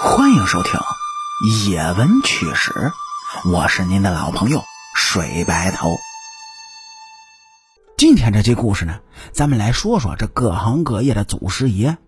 [0.00, 0.80] 欢迎收听
[1.70, 2.70] 《野闻趣史》，
[3.52, 4.62] 我是您的老朋友
[4.96, 5.90] 水白头。
[7.98, 9.00] 今天这期故事呢，
[9.32, 11.98] 咱们来说说这各行各业的祖师爷，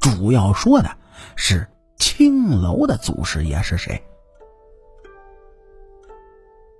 [0.00, 0.96] 主要说的
[1.34, 1.68] 是
[1.98, 4.04] 青楼的祖师爷是谁。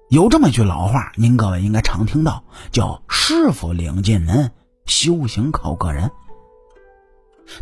[0.09, 4.53] 有这么一句老话，您各位应该常听到，叫“师傅领进门，
[4.87, 6.13] 修行靠个人”。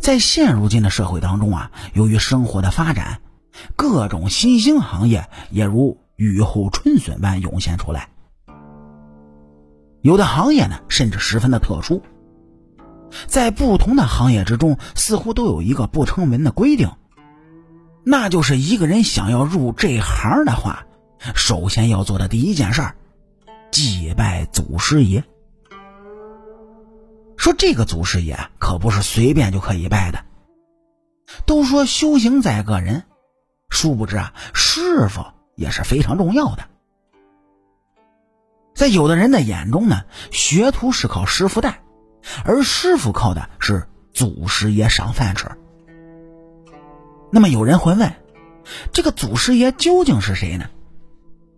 [0.01, 3.21] 在现如今的社会当中啊，由于生活的发展，
[3.77, 8.09] 各种新兴行业也如雨后春笋般涌现出来。
[10.03, 12.03] 有的行业呢，甚至十分的特殊，
[13.27, 16.91] 在不同的行业之中，似乎都有一个不成文的规定，
[18.05, 20.87] 那就是一个人想要入这行的话，
[21.35, 22.97] 首先要做的第一件事儿，
[23.71, 25.25] 祭拜祖师爷。
[27.45, 30.25] 说这个祖师爷可不是随便就可以拜的。
[31.45, 33.03] 都说修行在个人，
[33.69, 36.65] 殊不知啊，师傅也是非常重要的。
[38.75, 41.83] 在有的人的眼中呢，学徒是靠师傅带，
[42.47, 45.51] 而师傅靠的是祖师爷赏饭吃。
[47.31, 48.15] 那么有人会问，
[48.91, 50.71] 这个祖师爷究竟是谁呢？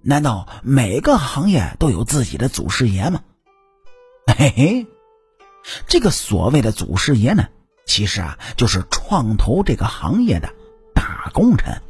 [0.02, 3.20] 难道每个行业都有自己的祖师爷吗？
[4.36, 4.86] 嘿嘿。
[5.86, 7.48] 这个所谓的祖师爷呢，
[7.84, 10.50] 其实啊，就是创投这个行业的
[10.94, 11.82] 大功臣。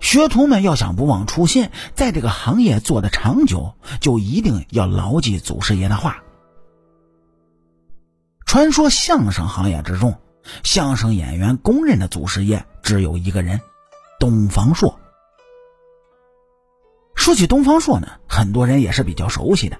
[0.00, 6.22] 学徒们要想不忘初心，在这个行业做的长久，就一定要牢记祖师爷的话。
[8.46, 10.18] 传说相声行业之中，
[10.64, 13.60] 相声演员公认的祖师爷只有一个人，
[14.18, 14.98] 东方朔。
[17.14, 19.78] 说起东方朔呢，很多人也是比较熟悉的。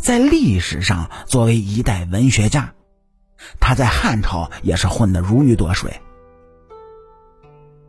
[0.00, 2.74] 在历史上，作为一代文学家，
[3.60, 6.00] 他在汉朝也是混得如鱼得水。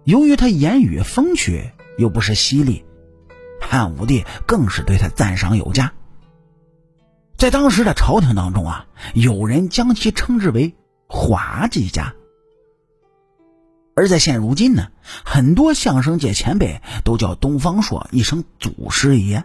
[0.04, 2.86] 由于他言语风趣，又不失犀利，
[3.60, 5.92] 汉武帝更是对他赞赏有加。
[7.38, 10.76] 在当时的朝廷当中啊，有人将其称之为
[11.08, 12.14] “滑稽家”。
[13.96, 14.90] 而在现如今呢，
[15.24, 19.44] 很多相声界前辈都叫东方朔一声“祖师爷”，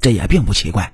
[0.00, 0.92] 这也并不奇怪。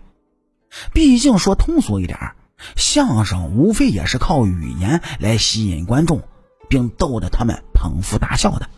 [0.92, 2.34] 毕竟说通俗一点，
[2.76, 6.22] 相声无非也是靠语言来吸引观众，
[6.68, 8.68] 并逗得他们捧腹大笑的。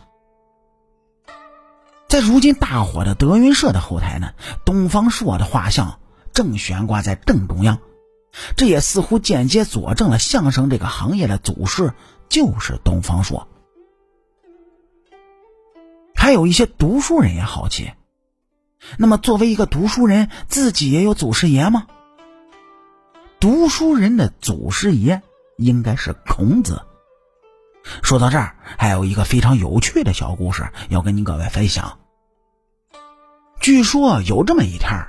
[2.07, 4.31] 在如今大火的德云社的后台呢，
[4.65, 5.99] 东方朔的画像
[6.33, 7.79] 正悬挂在正中央，
[8.55, 11.93] 这也似乎间接佐证了相声这个行业的祖师
[12.29, 13.47] 就是东方朔。
[16.15, 17.91] 还有一些读书人也好奇。
[18.97, 21.87] 那么，作为一个读书人，自己也有祖师爷吗？
[23.39, 25.21] 读书人的祖师爷
[25.57, 26.81] 应该是孔子。
[28.01, 31.99] 说到这儿，还有一个非常有趣的小故事要跟您各位分享。
[33.59, 35.07] 据说有这么一天，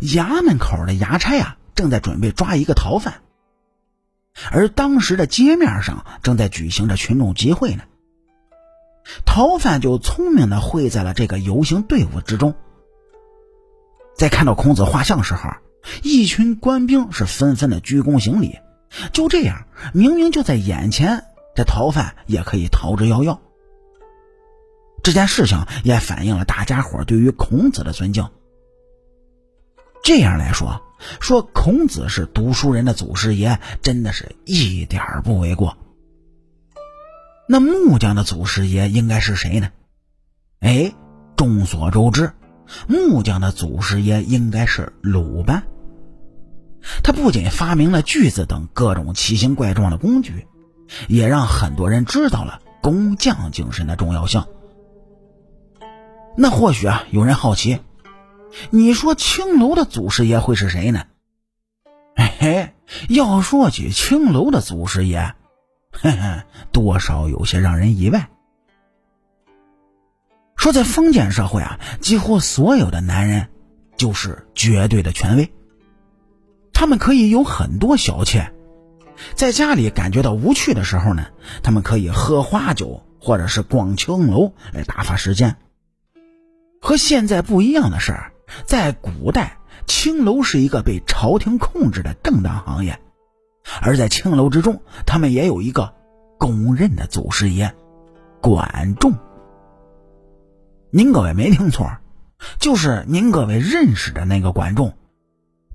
[0.00, 3.22] 衙门口的衙差啊正在准备抓一个逃犯，
[4.50, 7.84] 而当时的街面上正在举行着群众集会呢。
[9.24, 12.54] 逃犯就聪明的会在了这个游行队伍之中。
[14.16, 15.50] 在看到孔子画像时候，
[16.02, 18.58] 一群官兵是纷纷的鞠躬行礼。
[19.12, 23.38] 就这样，明明就在眼前，这逃犯也可以逃之夭夭。
[25.02, 28.28] 这件事情也反映了大家伙对于孔子的尊敬。
[30.02, 30.82] 这样来说，
[31.20, 35.76] 说孔子是读书人的祖师爷，真的是一点不为过。
[37.48, 39.70] 那木匠的祖师爷应该是谁呢？
[40.60, 40.92] 哎，
[41.36, 42.32] 众所周知。
[42.86, 45.62] 木匠的祖师爷应该是鲁班。
[47.02, 50.46] 他不仅发明了锯子等各种奇形怪状的工具，
[51.08, 54.44] 也让很多人知道了工匠精神的重要性。
[56.36, 57.80] 那或许啊，有人好奇，
[58.70, 61.06] 你说青楼的祖师爷会是谁呢？
[62.14, 62.72] 嘿嘿，
[63.08, 65.34] 要说起青楼的祖师爷，
[65.90, 68.28] 嘿 嘿，多少有些让人意外。
[70.66, 73.46] 说在封建社会啊，几乎所有的男人
[73.96, 75.52] 就是绝对的权威。
[76.72, 78.52] 他们可以有很多小妾，
[79.36, 81.26] 在家里感觉到无趣的时候呢，
[81.62, 85.54] 他们可以喝花酒或者是逛青楼来打发时间。
[86.80, 88.16] 和现在不一样的是，
[88.66, 92.98] 在古代，青楼是一个被朝廷控制的正当行业，
[93.82, 95.94] 而在青楼之中，他们也有一个
[96.40, 97.72] 公认的祖师爷——
[98.42, 99.14] 管仲。
[100.90, 101.98] 您各位没听错，
[102.58, 104.96] 就是您各位认识的那个管仲，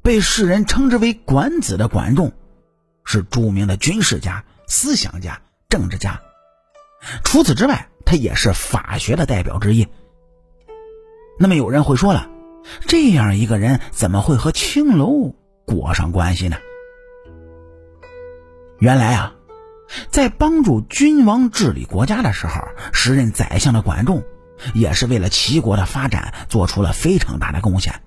[0.02, 2.32] 被世人称之为“管子”的管仲，
[3.04, 6.22] 是著名的军事家、思想家、政治家，
[7.24, 9.88] 除此之外，他也是法学的代表之一。
[11.38, 12.30] 那么有人会说了，
[12.88, 15.36] 这样一个人怎么会和青楼
[15.66, 16.58] 裹上关系呢？
[18.80, 19.36] 原来啊，
[20.10, 22.62] 在帮助君王治理国家的时候，
[22.94, 24.24] 时任宰相的管仲，
[24.74, 28.02] 也是为了齐国的发展做出了非常大的贡献。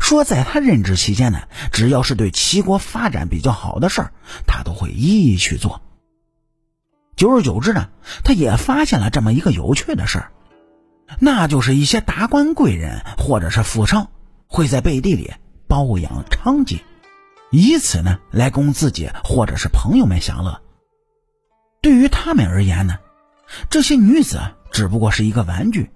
[0.00, 4.12] 说在他任职期间呢，只要是对齐国发展比较好的事儿，
[4.46, 5.80] 他都会一一去做。
[7.14, 7.88] 久而久之呢，
[8.24, 10.32] 他也发现了这么一个有趣的事儿，
[11.20, 14.10] 那就是一些达官贵人或者是富商
[14.48, 15.32] 会在背地里
[15.68, 16.80] 包养娼妓，
[17.52, 20.60] 以此呢来供自己或者是朋友们享乐。
[21.80, 22.98] 对于他们而言呢，
[23.70, 24.40] 这些女子
[24.76, 25.90] 只不过是一个玩具，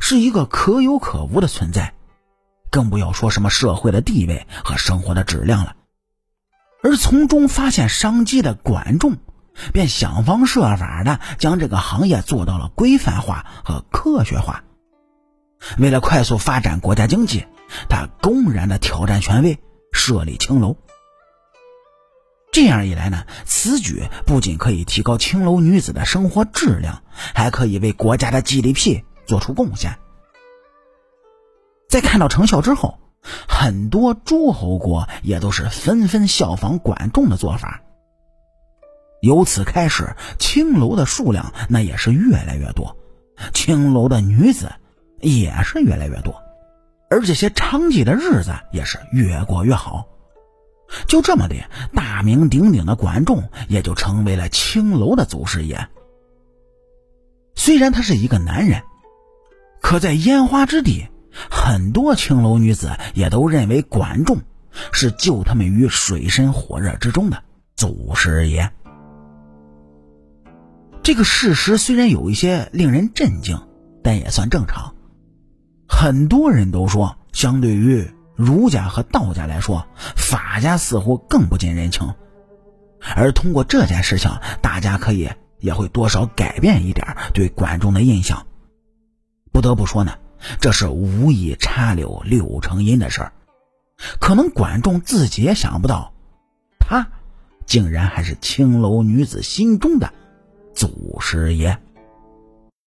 [0.00, 1.94] 是一个可有可无的存在。
[2.70, 5.74] 更不要说什么社会的地位和生活的质量了，
[6.80, 9.16] 而从中发现商机的管仲，
[9.72, 14.62] 便想方设法的将这个行业做到了规范化和科学化。
[15.76, 17.46] 为了快速发展国家经济，
[17.88, 19.58] 他公然的挑战权威，
[19.90, 20.76] 设立青楼。
[22.52, 29.96] 这样一来呢，此举不仅可以提高青楼女子的生活质量，还可以为国家的 GDP 做出贡献。
[31.88, 32.98] 在看到成效之后，
[33.48, 37.82] 很多诸侯国也都是纷纷效仿管仲的做法。
[39.20, 42.96] 由此开始，青楼的数量那也是越来越多，
[43.52, 44.72] 青楼的女子
[45.20, 46.42] 也是越来越多，
[47.10, 50.06] 而这些娼妓的日子也是越过越好。
[51.06, 51.56] 就这么的，
[51.94, 55.88] 大名鼎鼎的管仲也就成为了青楼的祖师爷。
[57.54, 58.82] 虽然他是一个男人，
[59.80, 61.06] 可在烟花之地。
[61.48, 64.38] 很多青楼女子也都认为管仲
[64.90, 67.40] 是救他们于水深火热之中的
[67.76, 68.68] 祖师爷。
[71.04, 73.60] 这个事实虽然有一些令人震惊，
[74.02, 74.92] 但也算正常。
[75.88, 78.10] 很多人都说，相对于
[78.40, 82.14] 儒家和道家来说，法家似乎更不近人情。
[83.14, 84.30] 而通过这件事情，
[84.62, 88.46] 大家可以也会多少改变一点对管仲的印象。
[89.52, 90.12] 不得不说呢。
[90.58, 93.32] 这是无意插柳柳成荫的事儿，
[94.20, 96.14] 可能管仲自己也想不到，
[96.78, 97.08] 他
[97.66, 100.14] 竟然还是青楼女子心中的
[100.74, 101.78] 祖师爷。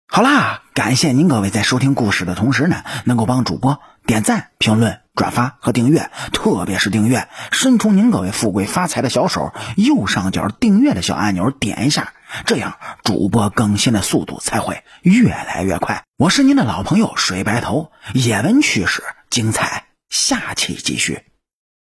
[0.09, 12.13] 好啦，感谢您各位在收听故事的同时呢，能够帮主播点赞、评论、转发和订阅，特别是订阅，伸出您各位富贵发财的小手，右上角订阅的小按钮点一下。
[12.47, 16.05] 这样，主播更新的速度才会越来越快。
[16.17, 21.25] 我是您的老朋友水白头，野闻趣事精彩，下期继续。